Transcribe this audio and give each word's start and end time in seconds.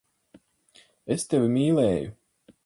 Es 1.17 1.27
tevi 1.35 1.53
mīlēju. 1.59 2.11